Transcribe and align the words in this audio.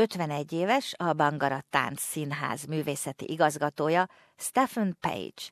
51 0.00 0.52
éves 0.52 0.94
a 0.96 1.12
Bangara 1.12 1.64
Tánc 1.70 2.00
Színház 2.00 2.64
művészeti 2.64 3.30
igazgatója 3.30 4.08
Stephen 4.36 4.96
Page. 5.00 5.42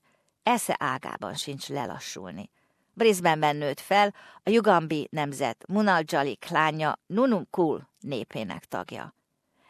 Esze 0.43 0.77
ágában 0.79 1.35
sincs 1.35 1.69
lelassulni. 1.69 2.51
Brisbaneben 2.93 3.57
nőtt 3.57 3.81
fel, 3.81 4.15
a 4.43 4.51
Jugambi 4.51 5.09
nemzet 5.11 5.65
Munal 5.69 6.03
klánya 6.39 6.99
Nunum 7.07 7.47
Kul 7.51 7.89
népének 8.01 8.65
tagja. 8.65 9.15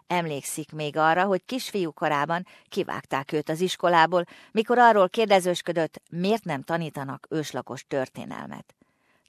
Emlékszik 0.07 0.73
még 0.73 0.97
arra, 0.97 1.25
hogy 1.25 1.45
kisfiú 1.45 1.93
korában 1.93 2.47
kivágták 2.69 3.33
őt 3.33 3.49
az 3.49 3.61
iskolából, 3.61 4.25
mikor 4.53 4.79
arról 4.79 5.09
kérdezősködött, 5.09 6.03
miért 6.11 6.45
nem 6.45 6.63
tanítanak 6.63 7.27
őslakos 7.31 7.85
történelmet. 7.89 8.75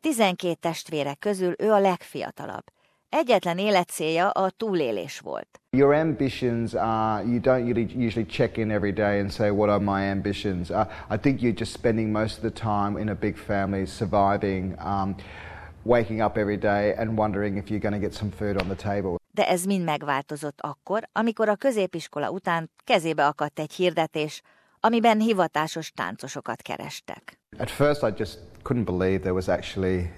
Tizenkét 0.02 0.60
testvére 0.60 1.14
közül 1.14 1.54
ő 1.58 1.72
a 1.72 1.80
legfiatalabb. 1.80 2.76
Egyetlen 3.10 3.58
életcélja 3.58 4.30
a 4.30 4.50
túlélés 4.50 5.20
volt. 5.20 5.62
Your 5.70 5.96
ambitions 5.96 6.74
are, 6.74 7.24
you 7.24 7.40
don't 7.40 7.92
usually 7.96 8.26
check 8.26 8.58
in 8.58 8.72
every 8.72 8.94
day 8.94 9.20
and 9.20 9.32
say, 9.32 9.50
what 9.50 9.70
are 9.70 9.84
my 9.84 10.10
ambitions? 10.10 10.70
Uh, 10.70 10.86
I 11.10 11.18
think 11.18 11.42
you're 11.42 11.58
just 11.58 11.72
spending 11.72 12.12
most 12.12 12.44
of 12.44 12.52
the 12.52 12.62
time 12.62 13.00
in 13.00 13.10
a 13.10 13.14
big 13.14 13.38
family 13.38 13.86
surviving, 13.86 14.76
um, 14.80 15.16
waking 15.84 16.22
up 16.22 16.38
every 16.38 16.58
day 16.58 16.94
and 16.98 17.18
wondering 17.18 17.58
if 17.58 17.70
you're 17.70 17.90
going 17.90 18.02
to 18.02 18.08
get 18.08 18.14
some 18.14 18.32
food 18.32 18.62
on 18.62 18.68
the 18.68 18.76
table. 18.76 19.16
De 19.32 19.48
ez 19.48 19.66
mind 19.66 19.84
megváltozott 19.84 20.62
akkor, 20.62 21.10
amikor 21.12 21.50
a 21.50 21.56
középiskola 21.56 22.30
után 22.30 22.72
kezébe 22.84 23.26
akadt 23.26 23.60
egy 23.60 23.72
hirdetés, 23.72 24.42
amiben 24.80 25.20
hivatásos 25.20 25.92
táncosokat 25.92 26.62
kerestek. 26.62 27.40
At 27.58 27.70
first 27.70 28.04
I 28.04 28.14
just 28.18 28.40
couldn't 28.64 28.86
believe 28.86 29.20
there 29.20 29.34
was 29.34 29.48
actually 29.48 30.10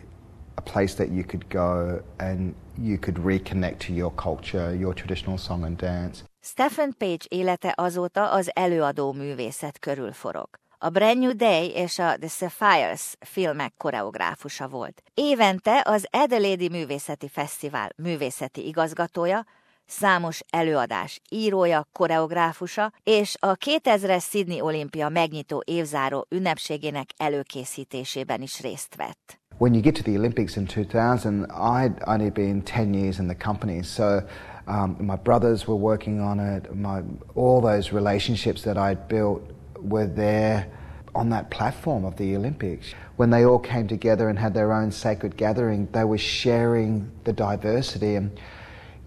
a 0.59 0.71
place 0.71 0.93
that 0.95 1.09
you 1.15 1.23
could 1.23 1.45
go 1.49 2.01
and 2.17 2.53
you 2.81 2.97
could 2.97 3.17
reconnect 3.33 3.77
to 3.85 3.93
your 3.93 4.11
culture, 4.15 4.75
your 4.75 4.93
traditional 4.93 5.37
song 5.37 5.63
and 5.63 5.77
dance. 5.77 6.23
Stephen 6.41 6.95
Page 6.97 7.25
élete 7.27 7.73
azóta 7.77 8.31
az 8.31 8.51
előadó 8.53 9.13
művészet 9.13 9.79
körül 9.79 10.11
forog. 10.11 10.47
A 10.77 10.89
Brand 10.89 11.19
New 11.19 11.35
Day 11.35 11.71
és 11.71 11.99
a 11.99 12.16
The 12.19 12.27
Sapphires 12.27 13.16
filmek 13.19 13.73
koreográfusa 13.77 14.67
volt. 14.67 15.01
Évente 15.13 15.81
az 15.85 16.05
Adelaide 16.09 16.69
Művészeti 16.69 17.27
Fesztivál 17.27 17.89
művészeti 17.95 18.67
igazgatója, 18.67 19.45
számos 19.85 20.41
előadás 20.49 21.19
írója, 21.29 21.88
koreográfusa, 21.91 22.94
és 23.03 23.35
a 23.39 23.55
2000-es 23.55 24.29
Sydney 24.29 24.61
olimpia 24.61 25.09
megnyitó 25.09 25.63
évzáró 25.66 26.25
ünnepségének 26.29 27.09
előkészítésében 27.17 28.41
is 28.41 28.61
részt 28.61 28.95
vett. 28.95 29.39
When 29.59 29.73
you 29.73 29.81
get 29.81 29.93
to 29.97 30.03
the 30.03 30.15
Olympics 30.15 30.55
in 30.55 30.67
2000, 30.67 31.45
I'd 31.52 32.02
only 32.07 32.29
been 32.29 32.61
10 32.61 32.93
years 32.93 33.19
in 33.19 33.27
the 33.27 33.35
company, 33.35 33.83
so 33.83 34.25
um, 34.67 34.95
my 35.01 35.17
brothers 35.17 35.67
were 35.67 35.75
working 35.75 36.21
on 36.21 36.39
it. 36.39 36.73
My, 36.73 37.03
all 37.35 37.59
those 37.59 37.91
relationships 37.91 38.61
that 38.61 38.77
I'd 38.77 39.09
built 39.09 39.43
were 39.81 40.07
there 40.07 40.66
on 41.13 41.29
that 41.31 41.51
platform 41.51 42.05
of 42.05 42.16
the 42.16 42.38
Olympics. 42.38 42.93
When 43.17 43.31
they 43.31 43.43
all 43.43 43.59
came 43.59 43.89
together 43.89 44.29
and 44.29 44.39
had 44.39 44.53
their 44.53 44.71
own 44.71 44.93
sacred 44.93 45.35
gathering, 45.35 45.89
they 45.91 46.05
were 46.05 46.17
sharing 46.17 47.11
the 47.25 47.33
diversity. 47.33 48.16
And 48.16 48.39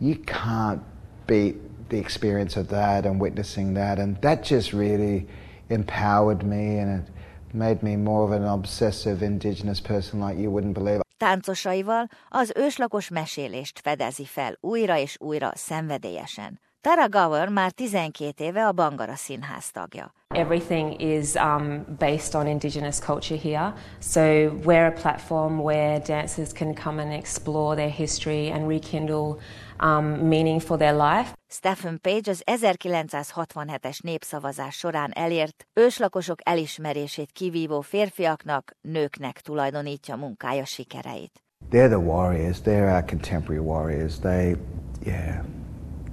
you 0.00 0.16
can't 0.16 0.83
beat 1.27 1.56
the 1.89 1.97
experience 1.97 2.59
of 2.59 2.69
that 2.69 3.06
and 3.06 3.19
witnessing 3.19 3.72
that. 3.72 3.98
And 3.98 4.20
that 4.20 4.44
just 4.44 4.75
really 4.75 5.27
empowered 5.70 6.44
me 6.44 6.77
and 6.77 7.00
it 7.00 7.12
made 7.53 7.78
me 7.83 7.97
more 7.97 8.22
of 8.22 8.31
an 8.31 8.48
obsessive 8.48 9.25
indigenous 9.25 9.81
person 9.81 10.28
like 10.28 10.41
you 10.41 10.50
wouldn't 10.50 10.75
believe. 10.75 11.00
Táncosaival 11.17 12.09
az 12.28 12.53
őslakos 12.56 13.09
mesélést 13.09 13.81
fedezi 13.81 14.25
fel 14.25 14.56
újra 14.61 14.97
és 14.97 15.17
újra 15.20 15.50
szenvedélyesen. 15.55 16.61
Tara 16.83 17.08
Gower 17.08 17.48
már 17.48 17.70
12 17.70 18.44
éve 18.44 18.66
a 18.66 18.72
Bangara 18.72 19.14
Színház 19.14 19.70
tagja. 19.70 20.12
Everything 20.28 21.00
is 21.00 21.34
um, 21.34 21.84
based 21.98 22.34
on 22.34 22.47
Indigenous 22.47 22.98
culture 22.98 23.41
here. 23.41 23.72
So 23.98 24.20
we're 24.65 24.87
a 24.87 25.00
platform 25.00 25.60
where 25.60 25.98
dancers 25.98 26.53
can 26.53 26.75
come 26.75 27.03
and 27.03 27.12
explore 27.12 27.76
their 27.76 27.91
history 27.91 28.50
and 28.50 28.69
rekindle 28.69 29.38
um, 29.81 30.04
meaning 30.04 30.60
for 30.60 30.76
their 30.78 30.92
life. 30.92 31.32
Stephen 31.48 32.00
Page 32.00 32.31
az 32.31 32.42
1967-es 32.47 34.00
népszavazás 34.03 34.75
során 34.76 35.10
elért 35.15 35.66
őslakosok 35.72 36.38
elismerését 36.42 37.31
kivívó 37.32 37.81
férfiaknak, 37.81 38.76
nőknek 38.81 39.41
tulajdonítja 39.41 40.16
munkája 40.16 40.65
sikereit. 40.65 41.42
They're 41.71 41.88
the 41.88 41.98
warriors, 41.98 42.60
they're 42.60 42.92
our 42.92 43.04
contemporary 43.04 43.65
warriors. 43.65 44.19
They, 44.19 44.56
yeah, 45.04 45.44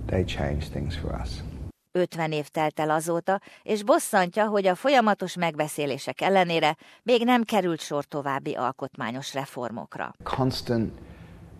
they 0.09 0.23
change 0.23 0.69
things 0.69 0.95
for 0.95 1.21
us. 1.23 1.43
50 1.91 2.31
év 2.31 2.47
telt 2.47 2.79
el 2.79 2.89
azóta, 2.89 3.41
és 3.63 3.83
bosszantja, 3.83 4.47
hogy 4.47 4.67
a 4.67 4.75
folyamatos 4.75 5.35
megbeszélések 5.35 6.21
ellenére 6.21 6.77
még 7.03 7.23
nem 7.23 7.43
került 7.43 7.79
sor 7.79 8.05
további 8.05 8.53
alkotmányos 8.53 9.33
reformokra. 9.33 10.13
Constant 10.23 10.91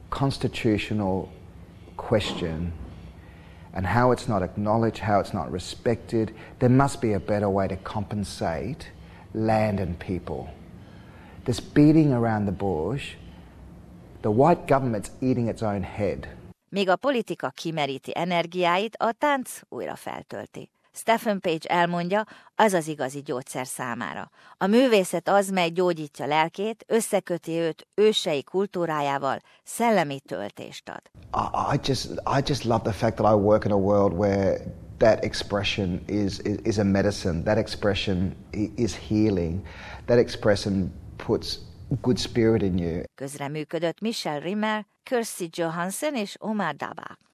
constitutional 0.10 1.28
question 1.96 2.74
and 3.72 3.86
how 3.86 4.12
it's 4.12 4.28
not 4.28 4.42
acknowledged, 4.42 5.04
how 5.04 5.20
it's 5.20 5.34
not 5.34 5.52
respected. 5.52 6.34
There 6.58 6.76
must 6.76 7.02
be 7.02 7.14
a 7.14 7.20
better 7.20 7.50
way 7.50 7.68
to 7.68 7.76
compensate 7.76 8.92
land 9.34 9.80
and 9.80 9.98
people. 9.98 10.50
This 11.44 11.60
beating 11.60 12.14
around 12.14 12.46
the 12.46 12.52
bush, 12.52 13.16
the 14.22 14.32
white 14.32 14.68
government's 14.68 15.12
eating 15.22 15.48
its 15.48 15.62
own 15.62 15.84
head. 15.84 16.28
Míg 16.72 16.90
a 16.90 16.96
politika 16.96 17.50
kimeríti 17.50 18.12
energiáit, 18.16 18.96
a 18.96 19.12
tánc 19.12 19.60
újra 19.70 19.96
feltölti. 19.96 20.72
Stephen 20.92 21.40
Page 21.40 21.70
elmondja, 21.70 22.26
az 22.56 22.74
az 22.74 22.88
igazi 22.88 23.22
gyógyszer 23.22 23.68
számára. 23.68 24.30
A 24.58 24.68
művészet 24.68 25.30
az, 25.30 25.50
mely 25.50 25.70
gyógyítja 25.70 26.26
lelkét, 26.26 26.86
összeköti 26.88 27.52
őt 27.52 27.88
ősei 27.94 28.44
kultúrájával, 28.44 29.40
szellemi 29.64 30.20
töltést 30.20 30.90
ad. 30.90 31.02
I, 31.14 31.76
I, 31.76 31.80
just, 31.88 32.10
I 32.10 32.42
just 32.46 32.64
love 32.64 32.82
the 32.82 32.92
fact 32.92 33.16
that 33.16 33.32
I 33.32 33.36
work 33.36 33.66
in 33.66 33.72
a 33.72 33.78
world 33.78 34.14
where 34.14 34.60
that 34.98 35.24
expression 35.24 36.02
is, 36.08 36.40
is, 36.40 36.58
is 36.64 36.78
a 36.78 36.84
medicine, 36.84 37.44
that 37.44 37.58
expression 37.58 38.36
is 38.76 38.96
healing, 39.08 39.62
that 40.06 40.18
expression 40.18 40.92
puts 41.26 41.60
good 42.02 42.18
spirit 42.18 42.62
in 42.62 42.78
you. 42.78 43.04
Közreműködött 43.16 44.00
Michelle 44.00 44.40
Rimmer, 44.40 44.86
Kirsty 45.04 45.50
Johansson 45.52 46.16
és 46.16 46.36
Omar 46.40 46.76
Dabak. 46.76 47.20